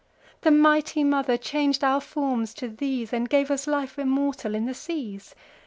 [0.41, 4.73] The mighty Mother chang'd our forms to these, And gave us life immortal in the
[4.73, 5.35] seas.